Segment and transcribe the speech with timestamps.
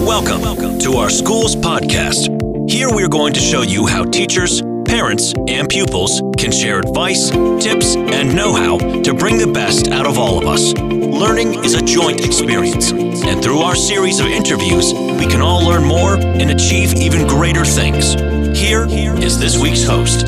[0.00, 2.70] Welcome to our school's podcast.
[2.70, 7.96] Here we're going to show you how teachers, parents, and pupils can share advice, tips,
[7.96, 10.72] and know how to bring the best out of all of us.
[10.72, 15.84] Learning is a joint experience, and through our series of interviews, we can all learn
[15.84, 18.14] more and achieve even greater things.
[18.58, 20.26] Here is this week's host.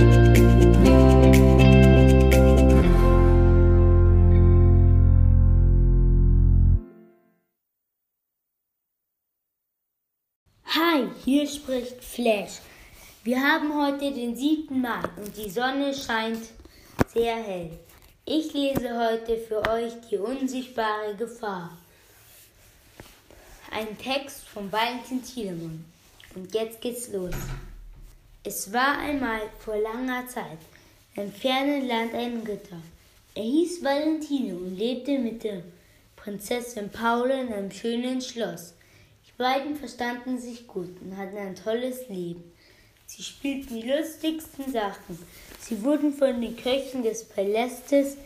[10.75, 12.61] Hi, hier spricht Flash.
[13.25, 14.81] Wir haben heute den 7.
[14.81, 16.47] Mai und die Sonne scheint
[17.12, 17.79] sehr hell.
[18.25, 21.77] Ich lese heute für euch die unsichtbare Gefahr.
[23.71, 25.85] Ein Text von Valentin Thielemann.
[26.35, 27.34] Und jetzt geht's los.
[28.43, 30.59] Es war einmal vor langer Zeit
[31.17, 32.81] im fernen Land ein Ritter.
[33.34, 35.65] Er hieß Valentino und lebte mit der
[36.17, 38.73] Prinzessin Paula in einem schönen Schloss.
[39.32, 42.45] Die beiden verstanden sich gut und hatten ein tolles Leben.
[43.06, 45.19] Sie spielten die lustigsten Sachen.
[45.61, 48.16] Sie wurden von den Köchen des Palastes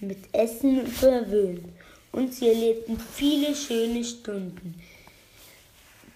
[0.00, 1.64] mit Essen verwöhnt
[2.12, 4.74] und sie erlebten viele schöne Stunden,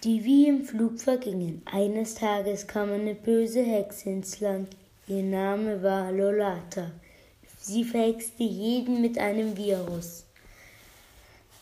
[0.03, 1.61] die wie im Flug vergingen.
[1.65, 4.69] Eines Tages kam eine böse Hexe ins Land.
[5.07, 6.91] Ihr Name war Lolata.
[7.59, 10.23] Sie verhexte jeden mit einem Virus.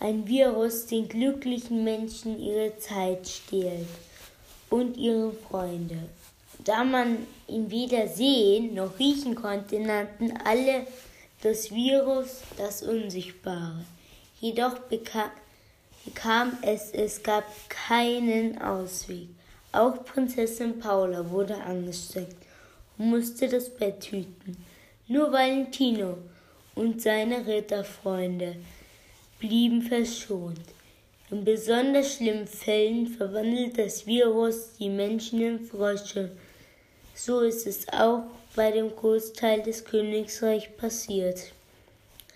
[0.04, 3.88] Ein Virus, den glücklichen Menschen ihre Zeit stehlt
[4.70, 5.98] und ihre Freunde.
[6.66, 10.86] Da man ihn weder sehen noch riechen konnte, nannten alle
[11.42, 13.86] das Virus das Unsichtbare.
[14.42, 15.30] Jedoch bekam,
[16.04, 19.30] bekam es, es gab keinen Ausweg.
[19.72, 22.46] Auch Prinzessin Paula wurde angesteckt
[22.98, 24.58] und musste das Bett hüten.
[25.08, 26.18] Nur Valentino
[26.76, 28.58] und seine Ritterfreunde
[29.44, 30.62] blieben verschont.
[31.30, 36.32] In besonders schlimmen Fällen verwandelt das Virus die Menschen in Frösche.
[37.14, 38.24] So ist es auch
[38.56, 41.52] bei dem Großteil des Königreichs passiert.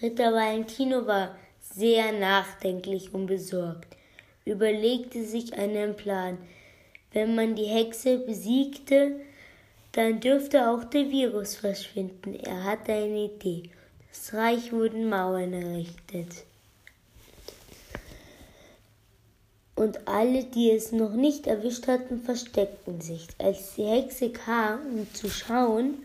[0.01, 3.95] Ritter Valentino war sehr nachdenklich und besorgt,
[4.43, 6.37] überlegte sich einen Plan.
[7.13, 9.21] Wenn man die Hexe besiegte,
[9.93, 12.35] dann dürfte auch der Virus verschwinden.
[12.35, 13.69] Er hatte eine Idee.
[14.09, 16.43] Das Reich wurden Mauern errichtet.
[19.77, 23.27] Und alle, die es noch nicht erwischt hatten, versteckten sich.
[23.37, 25.99] Als die Hexe kam, um zu schauen,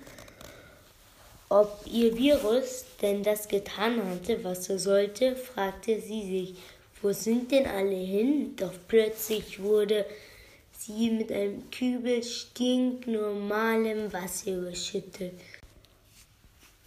[1.48, 6.54] ob ihr Virus denn das getan hatte, was er sollte, fragte sie sich,
[7.00, 8.54] wo sind denn alle hin?
[8.56, 10.04] Doch plötzlich wurde
[10.78, 15.32] sie mit einem Kübel stinknormalem Wasser überschüttet.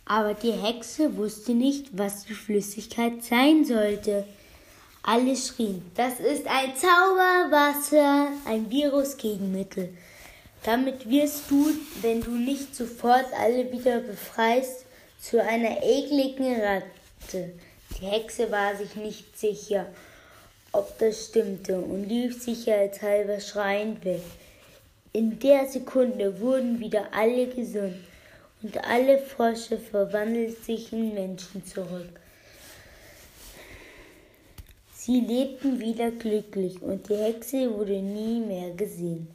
[0.06, 4.25] Aber die Hexe wusste nicht, was die Flüssigkeit sein sollte.
[5.08, 9.90] Alle schrien, das ist ein Zauberwasser, ein Virusgegenmittel.
[10.64, 11.70] Damit wirst du,
[12.02, 14.88] wenn du nicht sofort alle wieder befreist,
[15.20, 17.54] zu einer ekligen Ratte.
[17.92, 19.86] Die Hexe war sich nicht sicher,
[20.72, 24.24] ob das stimmte und lief sicherheitshalber schreiend weg.
[25.14, 27.98] In der Sekunde wurden wieder alle gesund
[28.64, 32.20] und alle Frösche verwandelten sich in Menschen zurück.
[35.06, 39.28] Sie lebten wieder glücklich und die Hexe wurde nie mehr gesehen.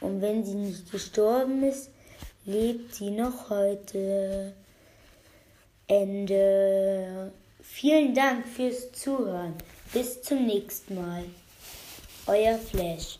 [0.00, 1.90] Und wenn sie nicht gestorben ist,
[2.44, 4.52] lebt sie noch heute.
[5.88, 7.32] Ende.
[7.60, 9.54] Vielen Dank fürs Zuhören.
[9.92, 11.24] Bis zum nächsten Mal.
[12.28, 13.18] Euer Flash.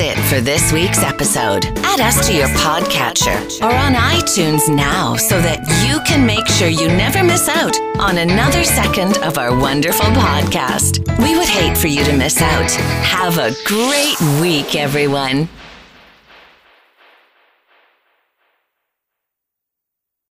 [0.00, 1.66] It for this week's episode.
[1.84, 6.68] Add us to your podcatcher or on iTunes now so that you can make sure
[6.68, 11.06] you never miss out on another second of our wonderful podcast.
[11.18, 12.70] We would hate for you to miss out.
[13.04, 15.48] Have a great week, everyone.